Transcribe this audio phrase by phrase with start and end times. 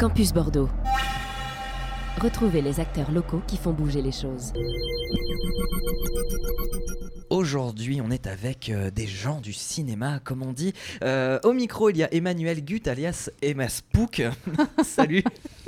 [0.00, 0.70] Campus Bordeaux.
[2.22, 4.54] Retrouvez les acteurs locaux qui font bouger les choses.
[7.28, 10.72] Aujourd'hui, on est avec euh, des gens du cinéma, comme on dit.
[11.04, 14.22] Euh, au micro, il y a Emmanuel Gut, alias Emma Spook.
[14.82, 15.22] Salut.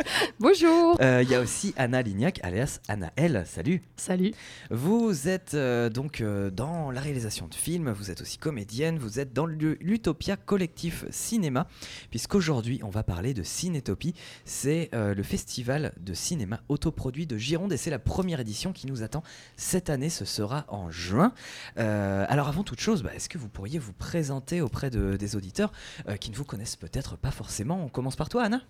[0.41, 0.97] Bonjour.
[1.01, 3.45] Euh, il y a aussi Anna Lignac, alias Anna L.
[3.47, 3.83] Salut.
[3.97, 4.33] Salut.
[4.71, 9.21] Vous êtes euh, donc euh, dans la réalisation de films, vous êtes aussi comédienne, vous
[9.21, 11.69] êtes dans l'Utopia Collectif Cinéma,
[12.11, 14.15] puisqu'aujourd'hui, on va parler de Cinétopie.
[14.45, 18.87] C'est euh, le festival de cinéma autoproduit de Gironde et c'est la première édition qui
[18.87, 19.23] nous attend
[19.57, 20.11] cette année.
[20.11, 21.33] Ce sera en juin.
[21.79, 25.37] Euh, alors avant toute chose, bah, est-ce que vous pourriez vous présenter auprès de- des
[25.37, 25.73] auditeurs
[26.09, 27.83] euh, qui ne vous connaissent peut-être pas forcément?
[27.85, 28.63] On commence par toi, Anna.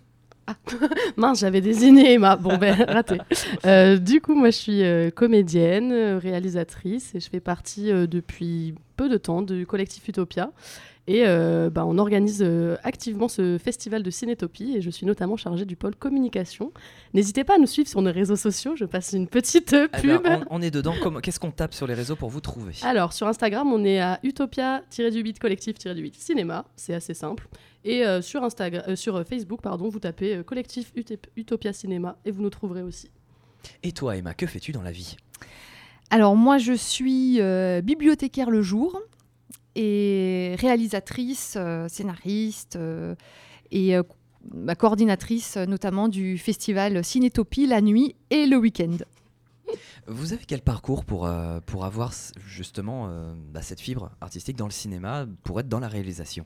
[1.17, 2.35] Mince, j'avais désigné Emma.
[2.35, 3.17] Bon, ben, raté.
[3.65, 8.07] Euh, du coup, moi, je suis euh, comédienne, euh, réalisatrice et je fais partie euh,
[8.07, 10.51] depuis peu de temps du collectif Utopia.
[11.05, 12.41] Et bah, on organise
[12.83, 16.71] activement ce festival de Cinétopie et je suis notamment chargée du pôle communication.
[17.13, 18.77] N'hésitez pas à nous suivre sur nos réseaux sociaux.
[18.77, 20.23] Je passe une petite Eh pub.
[20.23, 20.93] ben, on, on est dedans.
[21.21, 22.71] Qu'est-ce qu'on tape sur les réseaux pour vous trouver?
[22.83, 26.63] Alors, sur Instagram, on est à utopia-du-8 collectif-du-8 cinéma.
[26.77, 27.49] C'est assez simple.
[27.85, 31.73] Et euh, sur, Instagram, euh, sur euh, Facebook, pardon, vous tapez euh, collectif Ut- Utopia
[31.73, 33.09] Cinéma et vous nous trouverez aussi.
[33.81, 35.17] Et toi, Emma, que fais-tu dans la vie?
[36.09, 39.01] Alors moi je suis euh, bibliothécaire le jour
[39.75, 43.15] et réalisatrice, euh, scénariste euh,
[43.71, 44.03] et euh,
[44.53, 48.97] ma coordinatrice notamment du festival Cinétopie la nuit et le week-end.
[50.05, 52.13] Vous avez quel parcours pour, euh, pour avoir
[52.45, 56.45] justement euh, bah, cette fibre artistique dans le cinéma, pour être dans la réalisation?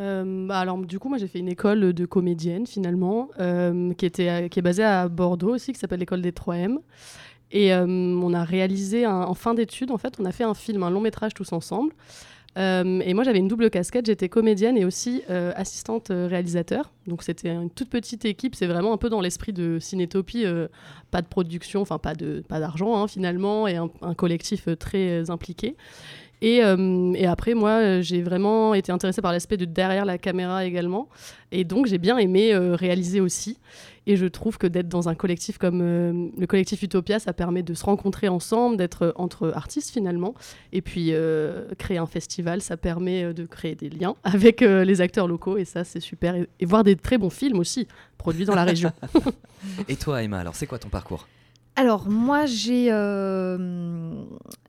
[0.00, 4.04] Euh, bah, alors, du coup, moi, j'ai fait une école de comédienne, finalement, euh, qui,
[4.06, 6.78] était, à- qui est basée à Bordeaux aussi, qui s'appelle l'école des 3M.
[7.52, 10.82] Et euh, on a réalisé, en fin d'études, en fait, on a fait un film,
[10.82, 11.92] un long métrage tous ensemble.
[12.58, 14.06] Euh, et moi, j'avais une double casquette.
[14.06, 16.90] J'étais comédienne et aussi euh, assistante euh, réalisateur.
[17.06, 18.54] Donc, c'était une toute petite équipe.
[18.54, 20.44] C'est vraiment un peu dans l'esprit de Cinétopie.
[20.46, 20.66] euh,
[21.10, 25.20] pas de production, enfin, pas de pas d'argent, hein, finalement, et un, collectif euh, très
[25.20, 25.76] euh, impliqué.
[26.42, 30.18] Et, euh, et après, moi, euh, j'ai vraiment été intéressée par l'aspect de derrière la
[30.18, 31.08] caméra également.
[31.52, 33.58] Et donc, j'ai bien aimé euh, réaliser aussi.
[34.08, 37.62] Et je trouve que d'être dans un collectif comme euh, le collectif Utopia, ça permet
[37.62, 40.34] de se rencontrer ensemble, d'être euh, entre artistes finalement.
[40.72, 44.84] Et puis, euh, créer un festival, ça permet euh, de créer des liens avec euh,
[44.84, 45.56] les acteurs locaux.
[45.56, 46.36] Et ça, c'est super.
[46.36, 48.92] Et, et voir des très bons films aussi, produits dans la région.
[49.88, 51.26] Et toi, Emma, alors c'est quoi ton parcours?
[51.78, 54.24] Alors moi j'ai euh,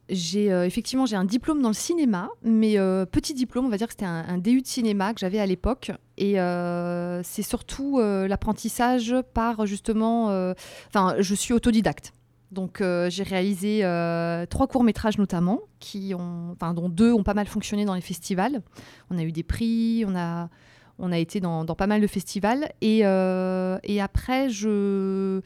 [0.08, 3.76] j'ai euh, effectivement j'ai un diplôme dans le cinéma, mais euh, petit diplôme, on va
[3.76, 7.42] dire que c'était un, un DU de cinéma que j'avais à l'époque, et euh, c'est
[7.42, 10.26] surtout l'apprentissage par justement,
[10.88, 12.12] enfin je suis autodidacte.
[12.50, 13.80] Donc j'ai réalisé
[14.50, 18.62] trois courts métrages notamment, qui ont, dont deux ont pas mal fonctionné dans les festivals.
[19.10, 20.48] On a eu des prix, on a
[21.00, 25.40] on a été dans, dans pas mal de festivals, et, et après je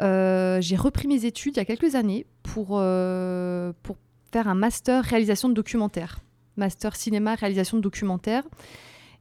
[0.00, 3.96] euh, j'ai repris mes études il y a quelques années pour, euh, pour
[4.32, 6.20] faire un master réalisation de documentaire.
[6.56, 8.44] Master cinéma, réalisation de documentaire.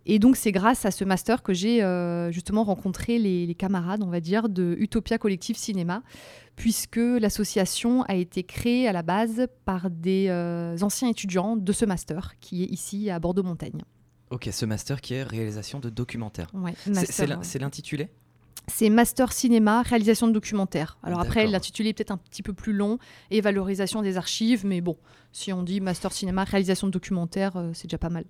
[0.10, 4.02] Et donc, c'est grâce à ce master que j'ai euh, justement rencontré les, les camarades,
[4.04, 6.02] on va dire, de Utopia Collectif Cinéma,
[6.56, 10.30] puisque l'association a été créée à la base par des
[10.82, 13.82] anciens étudiants de ce master, qui est ici à Bordeaux-Montaigne.
[14.30, 15.90] Ok, ce master qui est réalisation de.
[16.54, 17.44] Ouais, C'est- l'in- ouais.
[17.44, 18.08] c'est l'intitulé?
[18.70, 20.98] C'est Master Cinéma, réalisation de documentaire.
[21.02, 23.00] Alors après, l'intitulé est peut-être un petit peu plus long
[23.32, 24.98] et valorisation des archives, mais bon,
[25.32, 28.26] si on dit Master Cinéma, réalisation de documentaire, euh, c'est déjà pas mal.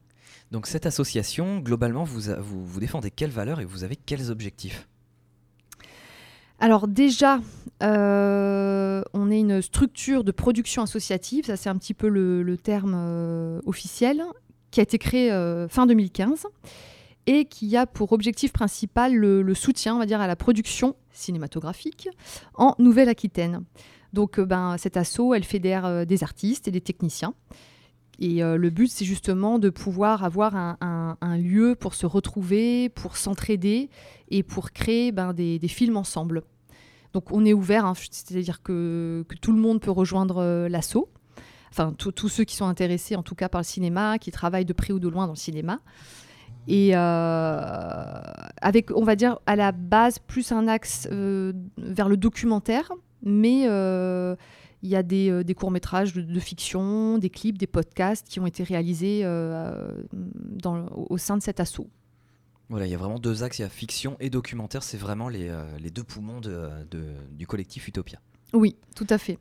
[0.52, 4.30] Donc cette association, globalement, vous, a- vous, vous défendez quelles valeurs et vous avez quels
[4.30, 4.88] objectifs?
[6.60, 7.40] Alors déjà,
[7.84, 12.58] euh, on est une structure de production associative, ça c'est un petit peu le, le
[12.58, 14.24] terme euh, officiel,
[14.72, 15.30] qui a été créée
[15.70, 16.46] fin 2015
[17.28, 22.10] et qui a pour objectif principal le, soutien, on va dire, à la production cinématographique
[22.56, 23.64] en Nouvelle-Aquitaine.
[24.14, 27.34] Donc euh, ben, cette asso, elle fédère euh, des artistes et des techniciens.
[28.20, 33.18] Et euh, le but, c'est justement de pouvoir avoir un, lieu pour se retrouver, pour
[33.18, 33.90] s'entraider
[34.30, 36.44] et pour créer ben, des, films ensemble.
[37.14, 41.10] Donc on est ouvert, hein, c'est-à-dire que, tout le monde peut rejoindre euh, l'asso.
[41.70, 44.74] Enfin, tous ceux qui sont intéressés, en tout cas par le cinéma, qui travaillent de
[44.74, 45.80] près ou de loin dans le cinéma.
[46.68, 48.22] Et euh,
[48.62, 52.92] avec, on va dire, à la base, plus un axe euh, vers le documentaire,
[53.24, 54.36] mais euh,
[54.84, 58.40] il y a des, euh, des courts-métrages de, de fiction, des clips, des podcasts qui
[58.40, 61.88] ont été réalisés euh, dans, au au sein de cet assaut.
[62.70, 65.30] Voilà, il y a vraiment deux axes, il y a fiction et documentaire, c'est vraiment
[65.30, 68.20] les, euh, les deux poumons de- de- du collectif Utopia.
[68.54, 69.40] Oui, tout à fait.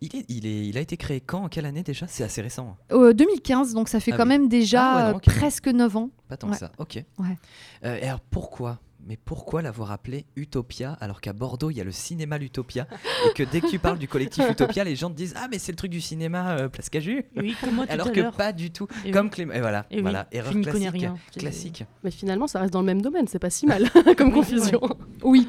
[0.00, 2.06] Il, est, il, est, il a été créé quand En quelle année déjà?
[2.08, 2.76] C'est assez récent.
[2.90, 2.94] hein.
[2.96, 4.28] Euh, 2015, donc ça fait Ah quand oui.
[4.30, 5.24] même déjà Ah ouais, non, ok.
[5.24, 6.10] presque 9 ans.
[6.28, 6.52] Pas tant Ouais.
[6.54, 6.72] que ça.
[6.78, 7.02] Ok.
[7.18, 7.38] Ouais.
[7.84, 8.78] Euh, et alors pourquoi?
[9.08, 12.86] Mais pourquoi l'avoir appelé Utopia alors qu'à Bordeaux il y a le cinéma l'Utopia
[13.28, 15.58] et que dès que tu parles du collectif Utopia, les gens te disent ah mais
[15.58, 17.24] c'est le truc du cinéma euh, Place Caju.
[17.36, 18.86] Oui, comme moi tout Alors à que pas du tout.
[19.04, 19.52] Et Comme Clément.
[19.54, 20.26] Et voilà, Et oui, voilà.
[20.32, 21.00] erreur je n'y connais classique.
[21.00, 21.16] rien.
[21.32, 21.84] C'est- Classique.
[22.04, 24.80] Mais finalement, ça reste dans le même domaine, c'est pas si mal comme confusion.
[25.22, 25.46] Oui.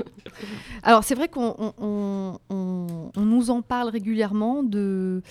[0.83, 5.21] Alors c'est vrai qu'on on- on- on- on nous en parle régulièrement de,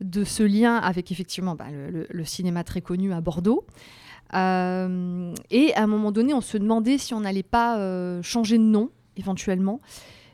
[0.00, 3.64] de ce lien avec effectivement bah, le, le- le cinéma très connu à Bordeaux.
[4.34, 8.58] Euh, et à un moment donné, on se demandait si on n'allait pas euh, changer
[8.58, 9.80] de nom éventuellement.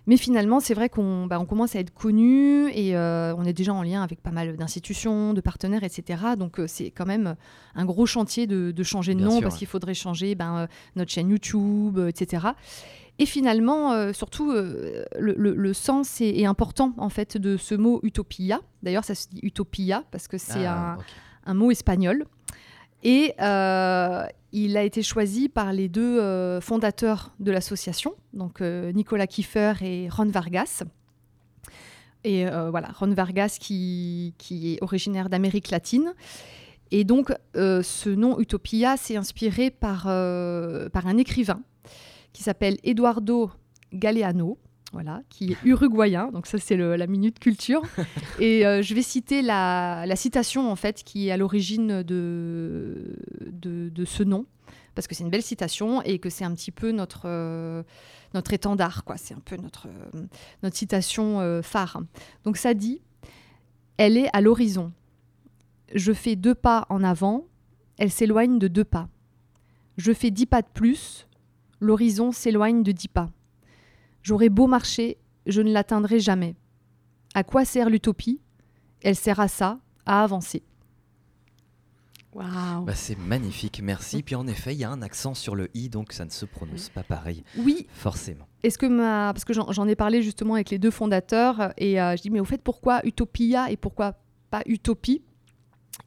[0.07, 3.53] Mais finalement, c'est vrai qu'on bah, on commence à être connu et euh, on est
[3.53, 6.23] déjà en lien avec pas mal d'institutions, de partenaires, etc.
[6.39, 7.37] Donc euh, c'est quand même
[7.75, 9.59] un gros chantier de, de changer de Bien nom sûr, parce ouais.
[9.59, 10.67] qu'il faudrait changer ben, euh,
[10.97, 12.47] notre chaîne YouTube, etc.
[13.19, 17.99] Et finalement, surtout, le, le- le sens est, est important en fait de ce mot
[18.05, 18.61] utopia.
[18.85, 20.97] D'ailleurs, ça se dit utopia parce que c'est Ah,
[21.45, 22.25] un mot espagnol.
[23.03, 28.93] Et euh, il a été choisi par les deux euh, fondateurs de l'association, donc euh,
[28.93, 30.83] Nicolas Kiefer et Ron Vargas.
[32.25, 36.13] Et voilà, Ron Vargas qui, est originaire d'Amérique latine.
[36.91, 41.63] Et donc, ce nom Utopia s'est inspiré par un écrivain
[42.33, 43.53] qui s'appelle Eduardo
[43.95, 44.59] Galeano,
[44.93, 46.31] voilà, qui est uruguayen.
[46.33, 47.83] Donc ça, c'est la minute culture.
[48.41, 53.17] Et euh, je vais citer la, la citation en fait qui est à l'origine de,
[53.53, 54.47] de, de ce nom,
[54.95, 57.83] parce que c'est une belle citation et que c'est un petit peu notre, euh,
[58.35, 59.17] notre étendard, quoi.
[59.17, 60.27] C'est un peu notre, euh,
[60.63, 62.01] notre citation phare.
[62.45, 63.03] Donc ça dit,
[63.99, 64.93] elle est à l'horizon.
[65.95, 67.47] Je fais deux pas en avant,
[67.99, 69.09] elle s'éloigne de deux pas.
[69.97, 71.27] Je fais dix pas de plus,
[71.81, 73.31] l'horizon s'éloigne de dix pas.
[74.23, 76.55] J'aurai beau marcher, je ne l'atteindrai jamais.
[77.35, 78.41] À quoi sert l'utopie?
[79.03, 80.63] Elle sert à ça, à avancer.
[82.35, 82.85] Waouh.
[82.85, 84.23] Bah, c'est magnifique, merci.
[84.23, 86.45] Puis en effet, il y a un accent sur le i, donc ça ne se
[86.45, 88.47] prononce pas pareil, Oui, forcément.
[88.63, 89.33] est-ce que ma...
[89.33, 92.31] parce que j'en j'en ai parlé justement avec les deux fondateurs et euh, je dis
[92.31, 94.19] mais au fait pourquoi utopia et pourquoi
[94.51, 95.23] pas utopie?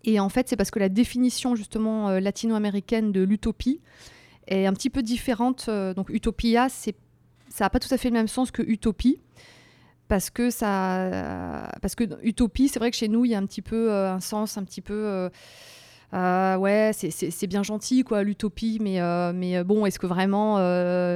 [0.03, 3.81] Et en fait c'est parce que la définition justement euh, latino-américaine de l'utopie
[4.47, 5.65] est un petit peu différente.
[5.69, 6.95] euh, donc utopia c'est
[7.53, 9.19] ça n'a pas tout à fait le même sens que utopie.
[10.07, 13.45] Parce que ça, parce que utopie, c'est vrai que chez nous, il y a un
[13.45, 15.29] petit peu euh, un sens, un petit peu, euh,
[16.13, 18.99] euh, ouais, c'est- bien gentil quoi, l'utopie, mais
[19.33, 20.57] mais bon, est-ce que vraiment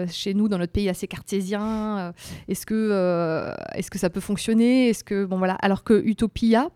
[0.07, 2.13] chez nous, dans notre pays assez cartésien,
[2.47, 4.87] est-ce que est-ce que ça peut fonctionner?
[4.89, 6.69] Est-ce que bon voilà, alors que utopia,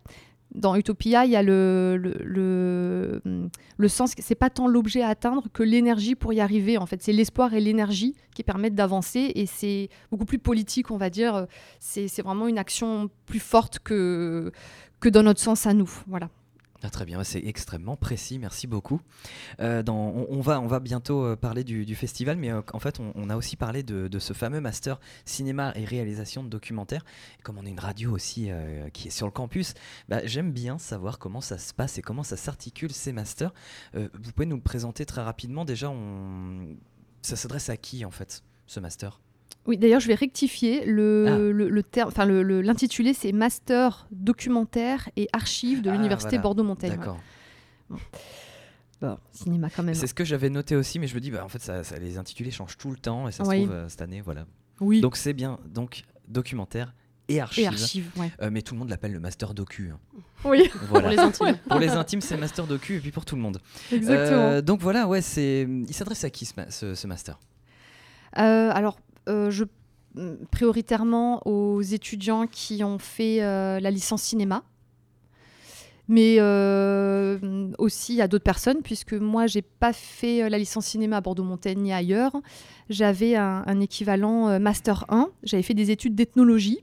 [0.54, 5.08] dans Utopia, il y a le, le, le, le sens, c'est pas tant l'objet à
[5.08, 6.76] atteindre que l'énergie pour y arriver.
[6.78, 10.96] En fait, c'est l'espoir et l'énergie qui permettent d'avancer et c'est beaucoup plus politique, on
[10.96, 11.46] va dire.
[11.78, 14.52] C'est vraiment une action plus forte que,
[14.98, 15.90] que dans notre sens à nous.
[16.06, 16.30] Voilà.
[16.82, 19.02] Ah, très bien, c'est extrêmement précis, merci beaucoup.
[19.60, 23.56] Euh, on, va, bientôt euh, parler du, festival, mais euh, en fait, on, a aussi
[23.56, 27.04] parlé de, ce fameux master cinéma et réalisation de documentaires.
[27.42, 28.50] Comme on est une radio aussi
[28.94, 29.74] qui est sur le campus,
[30.08, 33.52] bah, j'aime bien savoir comment ça se passe et comment ça s'articule ces masters.
[33.94, 35.92] Vous pouvez nous le présenter très rapidement Déjà,
[37.22, 39.20] ça s'adresse à qui en fait, ce master?
[39.66, 40.84] Oui, d'ailleurs, je vais rectifier.
[40.86, 41.36] Le, Ah.
[41.38, 46.30] le, le terme, enfin, le- le- l'intitulé, c'est Master documentaire et archives de Ah, l'Université
[46.36, 46.42] voilà.
[46.42, 46.90] Bordeaux-Montaigne.
[46.96, 47.18] D'accord.
[49.00, 49.94] Bon, cinéma quand même.
[49.94, 51.98] C'est ce que j'avais noté aussi, mais je me dis, bah, en fait, ça, ça-
[51.98, 54.44] les intitulés changent tout le temps et ça se trouve euh, cette année, voilà.
[54.80, 55.00] Oui.
[55.00, 56.94] Donc c'est bien, donc documentaire
[57.28, 57.64] et archives.
[57.64, 58.30] et archives, ouais.
[58.42, 59.90] Euh, mais tout le monde l'appelle le master docu.
[59.92, 59.98] hein.
[60.44, 61.08] Oui, Voilà.
[61.08, 61.58] Pour les intimes.
[61.68, 63.60] Pour les intimes, c'est master docu et puis pour tout le monde.
[63.92, 64.38] exactement.
[64.38, 65.62] Euh, donc voilà, ouais, c'est.
[65.68, 67.38] Il s'adresse à qui ce, ma- ce- ce master?
[68.38, 69.64] Euh, alors, je
[70.14, 74.64] mm, prioritairement aux étudiants qui ont fait euh, la licence cinéma,
[76.10, 80.86] mais euh, mm, aussi à d'autres personnes, puisque moi, j'ai pas fait euh, la licence
[80.86, 82.32] cinéma à Bordeaux-Montaigne ni ailleurs.
[82.90, 85.28] J'avais un, équivalent euh, master 1.
[85.44, 86.80] J'avais fait des études d'ethnologie.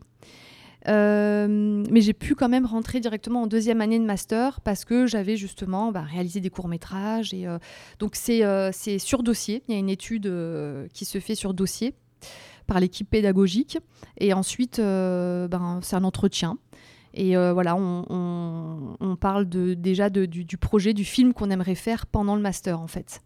[0.88, 5.06] Euh, mais j'ai pu quand même rentrer directement en deuxième année de master parce que
[5.06, 7.58] j'avais justement bah, réalisé des courts métrages et euh,
[8.00, 9.64] donc c'est euh, sur dossier.
[9.68, 11.94] Il y a une étude euh, qui se fait sur dossier
[12.68, 13.78] par l'équipe pédagogique
[14.20, 16.58] et ensuite euh, ben, c'est un entretien.
[17.14, 21.34] Et euh, voilà, on, on- on parle de, déjà de- du, du projet, du film
[21.34, 23.22] qu'on aimerait faire pendant le master en fait.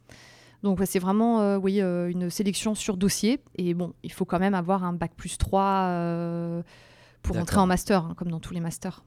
[0.63, 3.41] Donc ouais, c'est vraiment euh, oui, euh, une sélection sur dossier.
[3.55, 6.63] Et bon, il faut quand même avoir un bac plus 3 euh,
[7.24, 9.03] pour entrer en master, hein, comme dans tous les masters.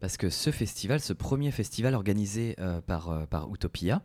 [0.00, 4.02] Parce que ce festival, ce premier festival organisé par, par Utopia,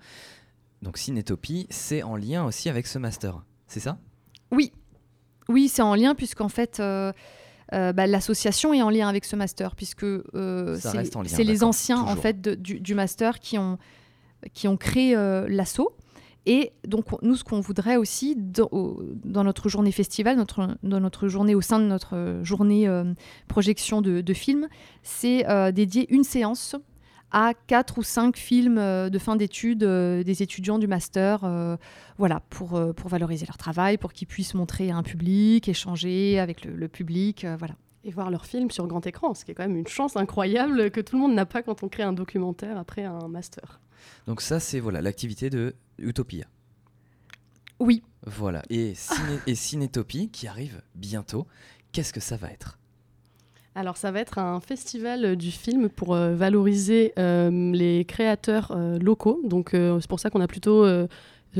[0.81, 3.43] donc Cinétopie, c'est en lien aussi avec ce master.
[3.67, 3.99] C'est ça?
[4.51, 4.71] Oui,
[5.49, 7.11] oui, c'est en lien puisqu'en fait, euh,
[7.73, 10.77] euh, bah, l'association est en lien avec ce master puisque euh,
[11.35, 13.77] c'est les anciens en fait de- du, du master qui ont
[14.53, 15.89] qui ont créé euh, l'asso
[16.45, 18.69] Et donc, nous, ce qu'on voudrait aussi dans,
[19.25, 22.87] dans, notre journée festival, notre, dans notre journée, au sein de notre journée
[23.49, 24.67] projection de, de films,
[25.03, 26.75] c'est dédier une séance
[27.31, 31.77] à quatre ou cinq films euh, de fin d'études des étudiants du master,
[32.17, 36.65] voilà, pour, pour valoriser leur travail, pour qu'ils puissent montrer à un public, échanger avec
[36.65, 39.67] le, le public, voilà et voir leurs films sur grand écran, ce qui est quand
[39.67, 42.77] même une chance incroyable que tout le monde n'a pas quand on crée un documentaire
[42.77, 43.81] après un master.
[44.25, 46.45] Donc ça, c'est voilà l'activité de Utopia.
[47.79, 48.03] Oui.
[48.25, 48.63] Voilà.
[48.69, 51.47] Et, ciné et Cinétopie qui arrive bientôt.
[51.91, 52.78] Qu'est-ce que ça va être?
[53.75, 58.97] Alors ça va être un festival du film pour euh, valoriser euh, les créateurs euh,
[58.99, 59.39] locaux.
[59.43, 60.85] Donc c'est pour ça qu'on a plutôt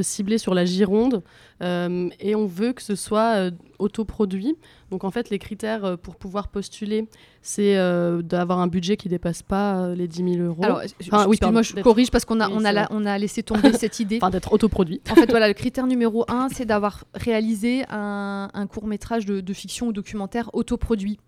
[0.01, 1.23] ciblé sur la Gironde
[1.61, 4.55] euh, et on veut que ce soit euh, autoproduit.
[4.91, 7.07] Donc en fait, les critères euh, pour pouvoir postuler,
[7.41, 7.75] c'est
[8.23, 10.63] d'avoir un budget qui dépasse pas les 10 000 euros.
[10.63, 10.81] Alors,
[11.27, 14.17] oui, moi je corrige parce qu'on a, on a, on a laissé tomber cette idée.
[14.17, 15.01] Enfin, d'être autoproduit.
[15.09, 19.87] En fait, voilà, le critère numéro un, c'est d'avoir réalisé un, court métrage de, fiction
[19.87, 21.19] ou documentaire autoproduit.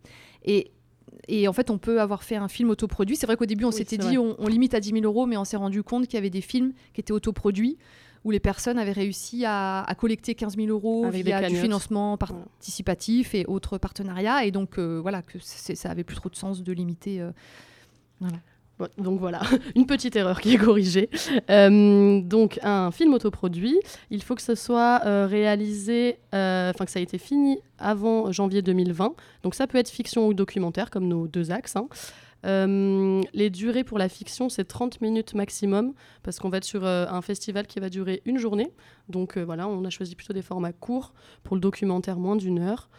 [0.45, 0.71] Et
[1.27, 3.15] et en fait, on peut avoir fait un film autoproduit.
[3.15, 5.37] C'est vrai qu'au début, on s'était dit, on, on, limite à 10 000 euros, mais
[5.37, 7.77] on s'est rendu compte qu'il y avait des films qui étaient autoproduits
[8.23, 13.45] où les personnes avaient réussi à, collecter 15 000 euros via du financement participatif et
[13.45, 14.45] autres partenariats.
[14.45, 17.21] Et donc, euh, voilà, que ça avait plus trop de sens de limiter.
[17.21, 17.31] Euh,
[18.97, 19.41] donc voilà,
[19.75, 21.09] une petite erreur qui est corrigée.
[21.49, 27.03] Euh, donc un film autoproduit, il faut que ce soit réalisé, enfin que ça ait
[27.03, 29.13] été fini avant janvier 2020.
[29.43, 31.75] Donc ça peut être fiction ou documentaire, comme nos deux axes.
[31.75, 31.87] Hein.
[32.45, 36.85] Euh, les durées pour la fiction, c'est 30 minutes maximum, parce qu'on va être sur
[36.85, 38.71] euh, un festival qui va durer une journée.
[39.09, 42.59] Donc euh, voilà, on a choisi plutôt des formats courts pour le documentaire moins d'une
[42.59, 42.89] heure.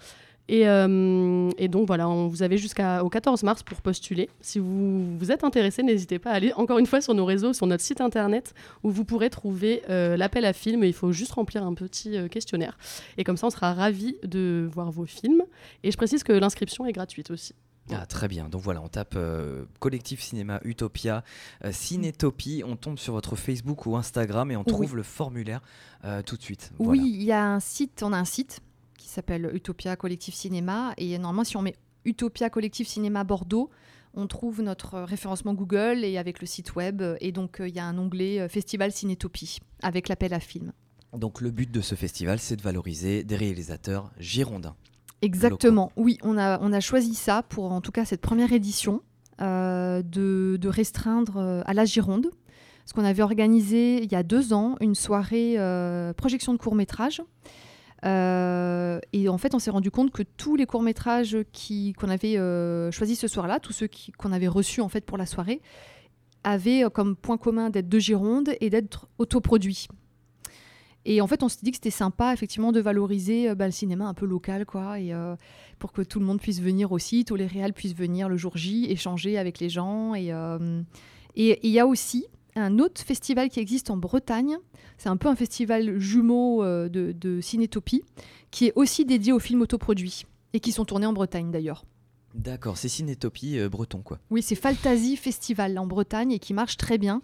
[0.48, 4.28] Et, donc voilà, on, vous avez jusqu'au 14 mars pour postuler.
[4.40, 7.52] Si vous, vous êtes intéressé, n'hésitez pas à aller encore une fois sur nos réseaux,
[7.52, 10.84] sur notre site internet, où vous pourrez trouver l'appel à film.
[10.84, 12.76] Il faut juste remplir un petit questionnaire.
[13.16, 15.42] Et comme ça, on sera ravis de voir vos films.
[15.82, 17.54] Et je précise que l'inscription est gratuite aussi.
[17.90, 18.48] Ah, très bien.
[18.48, 21.24] Donc voilà, on tape euh, Collectif Cinéma Utopia,
[21.64, 25.60] euh, Cinétopie, on tombe sur votre Facebook ou Instagram et on trouve le formulaire
[26.04, 26.72] euh, tout de suite.
[26.78, 28.60] Oui, il y a un site, on a un site
[29.02, 33.70] qui s'appelle Utopia Collectif Cinéma et normalement si on met Utopia Collectif Cinéma Bordeaux,
[34.14, 37.84] on trouve notre référencement Google et avec le site web et donc il y a
[37.84, 40.72] un onglet Festival Cinétopie avec l'appel à film.
[41.12, 44.76] Donc le but de ce festival, c'est de valoriser des réalisateurs girondins.
[45.20, 49.02] Exactement, oui, on a, on a choisi ça pour en tout cas cette première édition,
[49.40, 52.28] euh, de, restreindre euh, à la Gironde.
[52.84, 56.74] Parce qu'on avait organisé il y a deux ans une soirée euh, projection de courts
[58.02, 59.00] métrages.
[59.12, 61.36] et en fait, on s'est rendu compte que tous les courts métrages
[61.98, 62.36] qu'on avait
[62.92, 65.60] choisis ce soir-là, tous ceux qu'on avait reçus en fait pour la soirée,
[66.44, 69.88] avaient comme point commun d'être de Gironde et d'être autoproduits.
[71.04, 73.72] Et en fait, on s'est dit que c'était sympa, effectivement, de valoriser euh, bah, le
[73.72, 75.34] cinéma un peu local, quoi, et euh,
[75.78, 78.56] pour que tout le monde puisse venir aussi, tous les réals puissent venir le jour
[78.56, 80.14] J, échanger avec les gens.
[80.14, 80.82] Et euh,
[81.34, 84.56] il y a aussi un autre festival qui existe en Bretagne.
[84.98, 88.02] C'est un peu un festival jumeau de, de cinétopie,
[88.50, 91.84] qui est aussi dédié aux films autoproduits et qui sont tournés en Bretagne d'ailleurs.
[92.34, 94.18] D'accord, c'est Cinétopie breton quoi.
[94.30, 97.20] Oui, c'est Fantasy Festival en Bretagne et qui marche très bien.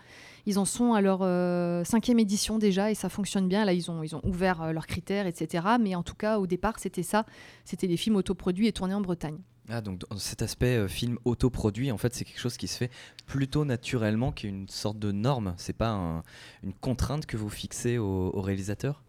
[0.48, 3.66] Ils en sont à leur euh, cinquième édition déjà et ça fonctionne bien.
[3.66, 5.62] Là, ils ont, ils ont ouvert euh, leurs critères, etc.
[5.78, 7.26] Mais en tout cas, au départ, c'était ça.
[7.66, 9.36] C'était des films autoproduits et tournés en Bretagne.
[9.70, 12.90] Ah, donc cet aspect euh, film autoproduit, en fait, c'est quelque chose qui se fait
[13.26, 15.54] plutôt naturellement, qui est une sorte de norme.
[15.58, 16.22] C'est pas
[16.62, 19.02] une contrainte que vous fixez au réalisateurs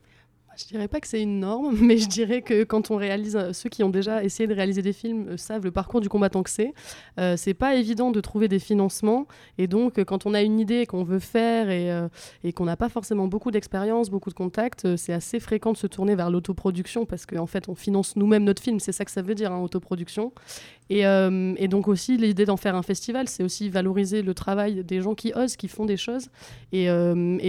[0.59, 3.53] je dirais pas que c'est une norme, mais je dirais que quand on réalise, euh,
[3.53, 6.43] ceux qui ont déjà essayé de réaliser des films euh, savent le parcours du combattant
[6.43, 6.73] que c'est.
[7.19, 10.85] Euh, c'est pas évident de trouver des financements, et donc quand on a une idée
[10.85, 11.89] qu'on veut faire et,
[12.43, 15.87] et qu'on n'a pas forcément beaucoup d'expérience, beaucoup de contacts, c'est assez fréquent de se
[15.87, 19.21] tourner vers l'autoproduction parce qu'en fait on finance nous-mêmes notre film, c'est ça que ça
[19.21, 20.31] veut dire, hein, autoproduction.
[20.89, 25.01] Et, et, donc aussi l'idée d'en faire un festival, c'est aussi valoriser le travail des
[25.01, 26.29] gens qui osent, qui font des choses,
[26.71, 26.87] et, et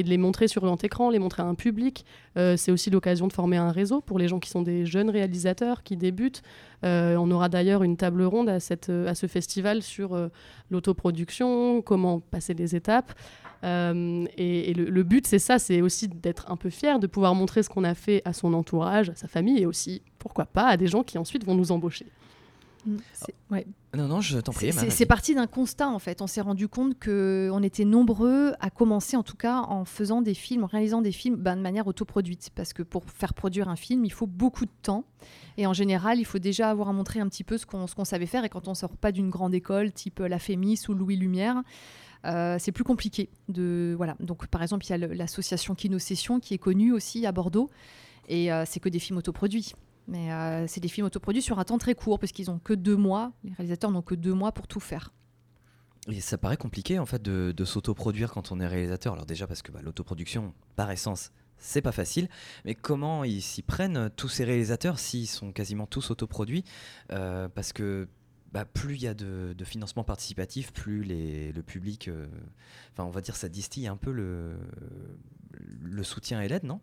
[0.03, 2.05] de les montrer sur grand écran, les montrer à un public.
[2.35, 5.83] c'est aussi l'occasion de former un réseau pour les gens qui sont des jeunes réalisateurs
[5.83, 6.43] qui débutent.
[6.85, 10.29] Euh, on aura d'ailleurs une table ronde à, ce festival sur euh,
[10.71, 13.13] l'autoproduction, comment passer les étapes.
[13.63, 17.63] Euh, et, le, but, c'est ça, c'est aussi d'être un peu fier, de pouvoir montrer
[17.63, 20.77] ce qu'on a fait à son entourage, à sa famille, et aussi, pourquoi pas, à
[20.77, 22.07] des gens qui ensuite vont nous embaucher.
[22.87, 22.97] Mm,
[23.51, 23.67] ouais.
[23.97, 24.73] Non, non, je t'en prie.
[24.73, 26.23] C'est- parti d'un constat en fait.
[26.23, 30.23] On s'est rendu compte que on était nombreux à commencer en tout cas en faisant
[30.23, 32.51] des films, en réalisant des films ben, de manière autoproduite.
[32.55, 35.05] Parce que pour faire produire un film, il faut beaucoup de temps.
[35.57, 38.05] Et en général, il faut déjà avoir à montrer un petit peu ce qu'on qu'on
[38.05, 38.45] savait faire.
[38.45, 41.63] Et quand on sort pas d'une grande école type la Fémis ou Louis Lumière,
[42.27, 43.29] euh, c'est plus compliqué.
[43.49, 44.15] De, voilà.
[44.21, 47.71] Donc par exemple, il y a l'association Kino Session qui est connue aussi à Bordeaux.
[48.29, 49.73] Et euh, c'est que des films autoproduits.
[50.09, 52.73] Mais euh, c'est des films autoproduits sur un temps très court, parce qu'ils ont que
[52.73, 53.33] deux mois.
[53.45, 55.13] Les réalisateurs n'ont que deux mois pour tout faire.
[56.09, 59.13] Et ça paraît compliqué en fait de, s'autoproduire quand on est réalisateur.
[59.13, 62.29] Alors déjà parce que bah, l'autoproduction, par essence, c'est pas facile.
[62.65, 66.65] Mais comment ils s'y prennent tous ces réalisateurs s'ils sont quasiment tous autoproduits
[67.13, 68.09] Euh, Parce que
[68.53, 72.27] bah, plus il y a de, financement participatif, plus le public, euh,
[72.93, 74.57] enfin on va dire ça distille un peu le
[76.03, 76.81] soutien et l'aide, non?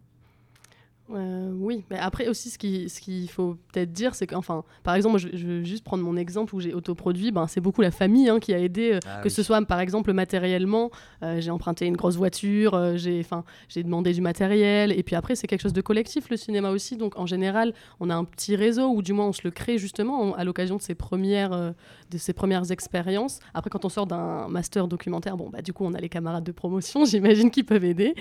[1.14, 4.94] Euh, oui, mais après aussi, ce qu'il ce qu'il faut peut-être dire, c'est qu'enfin, par
[4.96, 7.92] exemple, je, je vais juste prendre mon exemple où j'ai autoproduit, ben, c'est beaucoup la
[7.92, 9.32] famille hein, qui a aidé, euh, Ah que oui.
[9.32, 10.92] ce soit par exemple matériellement,
[11.24, 13.26] euh, j'ai emprunté une grosse voiture, j'ai
[13.70, 16.98] j'ai demandé du matériel, et puis après, c'est quelque chose de collectif, le cinéma aussi,
[16.98, 19.78] donc en général, on a un petit réseau, ou du moins on se le crée
[19.78, 21.74] justement à l'occasion de ses premières,
[22.12, 23.40] de ses premières expériences.
[23.54, 26.44] Après, quand on sort d'un master documentaire, bon, bah, du coup, on a les camarades
[26.44, 28.14] de promotion, j'imagine, qui peuvent aider.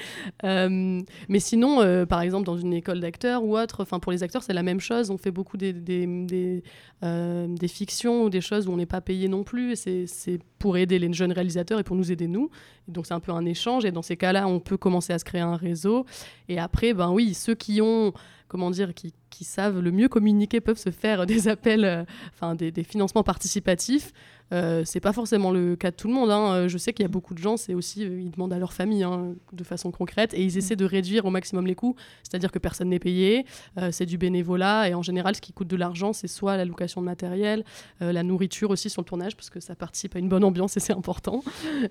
[0.45, 4.53] Mais sinon, par exemple, dans une école d'acteurs ou autre, enfin pour les acteurs, c'est
[4.53, 5.11] la même chose.
[5.11, 6.63] On fait beaucoup des,
[7.03, 9.73] euh, des fictions ou des choses où on n'est pas payé non plus.
[9.87, 12.51] Et C'est pour aider les jeunes réalisateurs et pour nous aider nous.
[12.89, 13.85] Et donc c'est un peu un échange.
[13.85, 16.07] Et dans ces cas-là, on peut commencer à se créer un réseau.
[16.49, 18.13] Et après, ben oui, ceux qui ont
[18.49, 22.55] comment dire, qui, qui savent le mieux communiquer peuvent se faire des appels, euh, enfin
[22.55, 24.13] des, des financements participatifs.
[24.53, 26.31] Euh, c'est pas forcément le cas de tout le monde.
[26.31, 26.53] hein.
[26.55, 28.61] Euh, Je sais qu'il y a beaucoup de gens, c'est aussi, euh, ils demandent à
[28.61, 31.97] leur famille hein, de façon concrète et ils essaient de réduire au maximum les coûts.
[32.23, 33.45] C'est-à-dire que personne n'est payé,
[33.91, 36.86] c'est du bénévolat et en général, ce qui coûte de l'argent, c'est soit la location
[36.95, 37.65] de matériel,
[38.03, 40.77] euh, la nourriture aussi sur le tournage parce que ça participe à une bonne ambiance
[40.77, 41.43] et c'est important.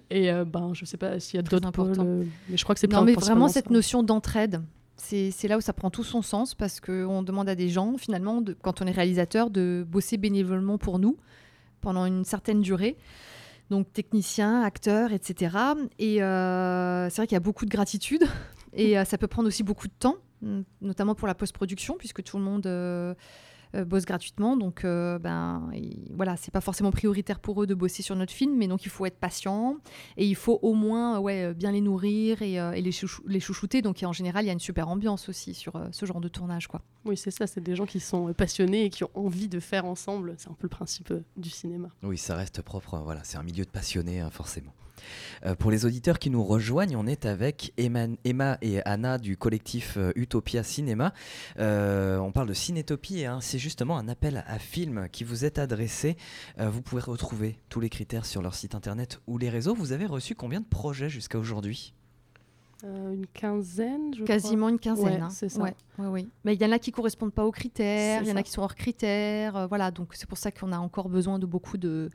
[0.09, 2.75] Et euh, ben, je sais pas s'il y a d'autres pôles, euh, mais je crois
[2.75, 3.73] que c'est Non, mais vraiment cette ça.
[3.73, 4.61] notion d'entraide.
[4.97, 8.41] C'est là où ça prend tout son sens parce qu'on demande à des gens, finalement,
[8.41, 11.17] de, quand on est réalisateur, de bosser bénévolement pour nous
[11.81, 12.97] pendant une certaine durée.
[13.69, 15.57] Donc techniciens, acteurs, etc.
[15.97, 18.23] Et euh, c'est vrai qu'il y a beaucoup de gratitude
[18.73, 20.17] et euh, ça peut prendre aussi beaucoup de temps,
[20.81, 23.15] notamment pour la post-production, puisque tout le monde euh,
[23.75, 24.57] euh, bosse gratuitement.
[24.57, 28.31] Donc euh, ben, et voilà, c'est pas forcément prioritaire pour eux de bosser sur notre
[28.33, 29.77] film, mais donc il faut être patient
[30.17, 33.23] et il faut au moins euh, ouais, bien les nourrir et, euh, et les, chouchou-
[33.27, 33.81] les chouchouter.
[33.81, 36.27] Donc en général, il y a une super ambiance aussi sur euh, ce genre de
[36.27, 36.67] tournage.
[36.67, 36.81] Quoi.
[37.05, 39.85] Oui, c'est ça, c'est des gens qui sont passionnés et qui ont envie de faire
[39.85, 40.35] ensemble.
[40.37, 41.89] C'est un peu le principe du cinéma.
[42.03, 42.99] Oui, ça reste propre.
[43.03, 44.73] Voilà, c'est un milieu de passionnés, hein, forcément.
[45.45, 49.37] Euh, pour les auditeurs qui nous rejoignent, on est avec Emma, Emma et Anna du
[49.37, 51.13] collectif euh, Utopia Cinéma.
[51.59, 55.45] Euh, on parle de cinétopie et hein, c'est justement un appel à film qui vous
[55.45, 56.17] est adressé.
[56.59, 59.75] Euh, vous pouvez retrouver tous les critères sur leur site internet ou les réseaux.
[59.75, 61.93] Vous avez reçu combien de projets jusqu'à aujourd'hui?
[62.83, 65.05] Euh, une quinzaine, je Quasiment une quinzaine.
[65.05, 65.29] Ouais, hein.
[65.29, 65.61] c'est ça.
[65.61, 66.27] Ouais, ouais, ouais.
[66.43, 68.51] Mais il y en a qui correspondent pas aux critères, il y en a qui
[68.51, 69.55] sont hors critères.
[69.55, 72.09] euh, voilà, donc c'est pour ça qu'on a encore besoin de beaucoup de,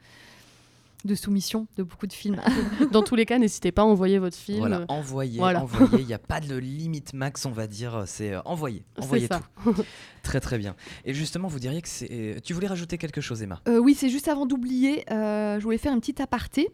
[1.06, 2.40] de soumissions, de beaucoup de films.
[2.92, 4.58] Dans tous les cas, n'hésitez pas à envoyer votre film.
[4.58, 5.62] Voilà, envoyez, voilà.
[5.62, 6.00] envoyez.
[6.00, 8.04] Il n'y a pas de limite max, on va dire.
[8.06, 9.40] C'est euh, envoyez, C'est envoyez ça.
[9.64, 9.74] tout.
[10.22, 10.76] Très très bien.
[11.04, 12.40] Et justement, vous diriez que c'est.
[12.44, 13.60] Tu voulais rajouter quelque chose, Emma?
[13.68, 16.68] Euh, oui, c'est juste avant d'oublier, euh, je voulais faire une petite aparté.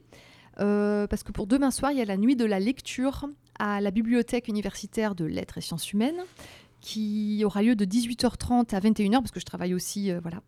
[0.60, 3.26] euh, parce que pour demain soir, il y a la nuit de la lecture
[3.58, 6.20] à la bibliothèque universitaire de lettres et sciences humaines
[6.80, 10.40] qui aura lieu de 18h30 à 21h parce que je travaille aussi euh, voilà,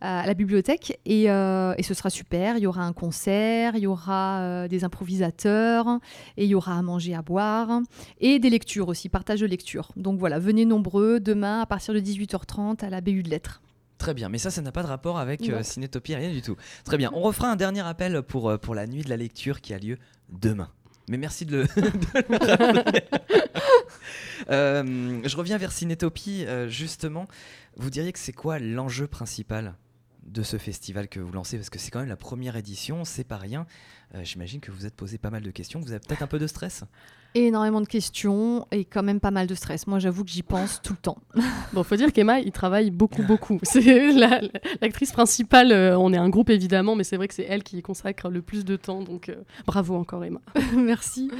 [0.00, 2.56] à la bibliothèque et, euh, et ce sera super.
[2.56, 6.00] Il y aura un concert, il y aura euh, des improvisateurs
[6.36, 7.80] et il y aura à manger, à boire
[8.20, 9.92] et des lectures aussi, partage de lectures.
[9.96, 13.60] Donc voilà, venez nombreux demain à partir de 18h30 à la BU de lettres.
[13.98, 15.62] Très bien, mais ça, ça n'a pas de rapport avec euh.
[15.62, 16.56] Cinétopie, rien du tout.
[16.84, 19.60] Très bien, on refera un dernier appel pour, euh, pour la nuit de la lecture
[19.60, 20.70] qui a lieu demain.
[21.08, 23.04] Mais merci de le, de le rappeler.
[24.50, 27.26] Euh, je reviens vers Cinétopie, justement.
[27.76, 29.74] Vous diriez que c'est quoi l'enjeu principal?
[30.26, 33.24] De ce festival que vous lancez Parce que c'est quand même la première édition, c'est
[33.24, 33.66] pas rien.
[34.14, 35.80] Euh, J'imagine que vous vous êtes posé pas mal de questions.
[35.80, 36.84] Vous avez peut-être un peu de stress?
[37.34, 39.86] Énormément de questions et quand même pas mal de stress.
[39.86, 41.18] Moi, j'avoue que j'y pense tout le temps.
[41.72, 43.58] Bon, faut dire qu'Emma, il travaille beaucoup, beaucoup.
[43.64, 44.40] C'est la-
[44.80, 45.72] l'actrice principale.
[45.72, 48.28] euh, on est un groupe évidemment, mais c'est vrai que c'est elle qui y consacre
[48.30, 49.02] le plus de temps.
[49.02, 49.34] Donc, euh,
[49.66, 50.40] bravo encore, Emma.
[50.76, 51.30] Merci.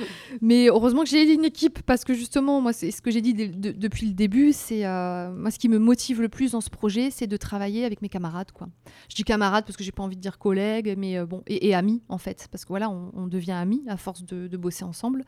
[0.40, 3.34] Mais heureusement que j'ai une équipe parce que justement, moi, c'est ce que j'ai dit
[3.34, 4.52] de- depuis le début.
[4.52, 7.84] C'est euh, moi ce qui me motive le plus dans ce projet, c'est de travailler
[7.84, 8.50] avec mes camarades.
[8.52, 8.66] Quoi.
[9.08, 11.74] Je dis camarades parce que j'ai pas envie de dire collègues, mais bon, et, et
[11.76, 14.84] amis en fait, parce que voilà, on, on devient amis à force de, de bosser
[14.84, 15.24] ensemble.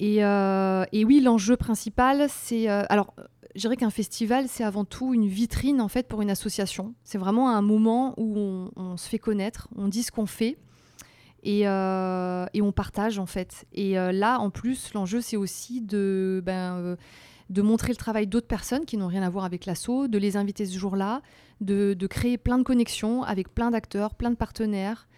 [0.00, 3.14] Et, euh, et oui, l'enjeu principal, c'est euh, alors
[3.54, 6.94] je dirais qu'un festival, c'est avant tout une vitrine en fait pour une association.
[7.04, 10.56] C'est vraiment un moment où on, se fait connaître, on dit ce qu'on fait
[11.42, 13.66] et, euh, on partage en fait.
[13.74, 16.96] Et là, en plus, l'enjeu, c'est aussi de, ben,
[17.50, 20.36] de montrer le travail d'autres personnes qui n'ont rien à voir avec l'assaut, de les
[20.36, 21.20] inviter ce jour-là,
[21.60, 25.08] de, créer plein de connexions avec plein d'acteurs, plein de partenaires.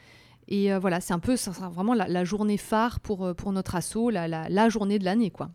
[0.55, 3.75] Et voilà, c'est un peu, ça sera vraiment la, la, journée phare pour, pour notre
[3.75, 5.51] assaut, la, la, la journée de l'année, quoi.